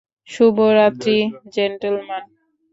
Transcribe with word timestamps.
শুভ 0.29 0.55
রাত্রি, 0.77 1.17
জেন্টলমেন। 1.53 2.23